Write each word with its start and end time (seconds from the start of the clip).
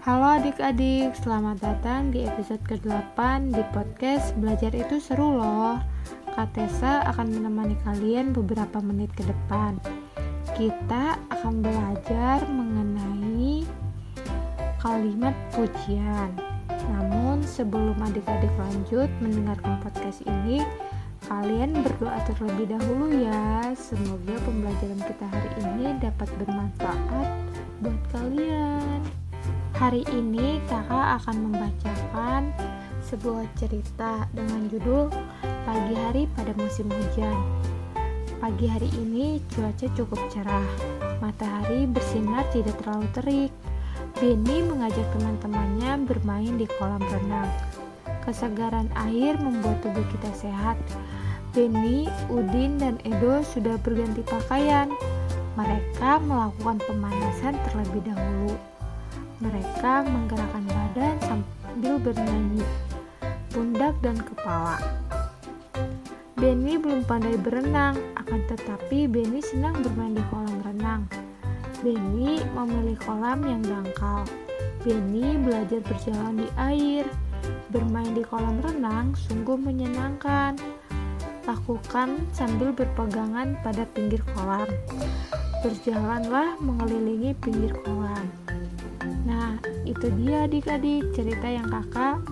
Halo 0.00 0.40
adik-adik, 0.40 1.12
selamat 1.12 1.60
datang 1.60 2.08
di 2.08 2.24
episode 2.24 2.64
ke-8 2.64 3.52
di 3.52 3.60
podcast 3.68 4.32
Belajar 4.40 4.72
itu 4.72 4.96
seru 4.96 5.36
loh. 5.36 5.76
Kak 6.32 6.56
Tessa 6.56 7.04
akan 7.04 7.36
menemani 7.36 7.76
kalian 7.84 8.32
beberapa 8.32 8.80
menit 8.80 9.12
ke 9.12 9.28
depan. 9.28 9.76
Kita 10.56 11.20
akan 11.28 11.60
belajar 11.60 12.48
mengenai 12.48 13.68
kalimat 14.80 15.36
pujian. 15.52 16.32
Namun 16.96 17.44
sebelum 17.44 18.00
adik-adik 18.00 18.56
lanjut 18.56 19.12
mendengarkan 19.20 19.84
podcast 19.84 20.24
ini, 20.24 20.64
kalian 21.28 21.76
berdoa 21.76 22.24
terlebih 22.24 22.72
dahulu 22.72 23.20
ya. 23.20 23.68
Semoga 23.76 24.32
pembelajaran 24.48 25.00
kita 25.04 25.28
hari 25.28 25.50
ini 25.60 25.92
dapat 26.00 26.28
bermanfaat 26.40 27.28
buat 27.84 28.00
kalian. 28.16 28.69
Hari 29.80 30.04
ini 30.12 30.60
kakak 30.68 31.24
akan 31.24 31.48
membacakan 31.48 32.52
sebuah 33.00 33.48
cerita 33.56 34.28
dengan 34.36 34.68
judul 34.68 35.08
Pagi 35.40 35.96
Hari 35.96 36.28
pada 36.36 36.52
Musim 36.60 36.92
Hujan. 36.92 37.32
Pagi 38.44 38.68
hari 38.68 38.92
ini 39.00 39.40
cuaca 39.48 39.88
cukup 39.96 40.20
cerah, 40.28 40.68
matahari 41.24 41.88
bersinar 41.88 42.44
tidak 42.52 42.76
terlalu 42.84 43.08
terik. 43.16 43.52
Benny 44.20 44.60
mengajak 44.68 45.08
teman-temannya 45.16 46.04
bermain 46.04 46.60
di 46.60 46.68
kolam 46.76 47.00
renang. 47.00 47.48
Kesegaran 48.28 48.92
air 49.08 49.32
membuat 49.40 49.80
tubuh 49.80 50.04
kita 50.12 50.28
sehat. 50.36 50.76
Benny, 51.56 52.04
Udin, 52.28 52.76
dan 52.76 53.00
Edo 53.08 53.40
sudah 53.40 53.80
berganti 53.80 54.20
pakaian. 54.28 54.92
Mereka 55.56 56.20
melakukan 56.28 56.84
pemanasan 56.84 57.56
terlebih 57.64 58.04
dahulu. 58.12 58.60
Mereka 59.40 60.04
menggerakkan 60.04 60.68
badan 60.68 61.16
sambil 61.24 61.96
bernyanyi, 61.96 62.60
pundak 63.48 63.96
dan 64.04 64.20
kepala. 64.20 64.76
Benny 66.36 66.76
belum 66.76 67.08
pandai 67.08 67.40
berenang, 67.40 67.96
akan 68.20 68.40
tetapi 68.52 69.08
Benny 69.08 69.40
senang 69.40 69.80
bermain 69.80 70.12
di 70.12 70.24
kolam 70.28 70.60
renang. 70.60 71.08
Benny 71.80 72.44
memilih 72.52 73.00
kolam 73.00 73.40
yang 73.48 73.64
dangkal. 73.64 74.28
Benny 74.84 75.40
belajar 75.40 75.80
berjalan 75.88 76.44
di 76.44 76.48
air. 76.60 77.08
Bermain 77.72 78.12
di 78.12 78.20
kolam 78.20 78.60
renang 78.60 79.16
sungguh 79.16 79.56
menyenangkan. 79.56 80.60
Lakukan 81.48 82.28
sambil 82.36 82.76
berpegangan 82.76 83.56
pada 83.64 83.88
pinggir 83.96 84.20
kolam. 84.36 84.68
Berjalanlah 85.64 86.60
mengelilingi 86.60 87.32
pinggir 87.40 87.72
kolam. 87.88 88.49
Itu 89.90 90.06
dia 90.22 90.46
adik-adik 90.46 91.10
cerita 91.18 91.50
yang 91.50 91.66
kakak 91.66 92.22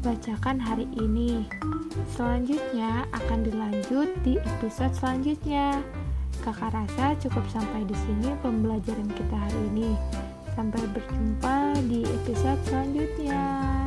bacakan 0.00 0.56
hari 0.56 0.88
ini. 0.96 1.44
Selanjutnya 2.16 3.04
akan 3.12 3.44
dilanjut 3.44 4.08
di 4.24 4.40
episode 4.40 4.96
selanjutnya. 4.96 5.84
Kakak 6.40 6.72
rasa 6.72 7.12
cukup 7.20 7.44
sampai 7.52 7.84
di 7.84 7.94
sini 8.08 8.32
pembelajaran 8.40 9.12
kita 9.12 9.36
hari 9.36 9.60
ini. 9.76 9.92
Sampai 10.56 10.80
berjumpa 10.96 11.76
di 11.92 12.08
episode 12.08 12.60
selanjutnya. 12.64 13.81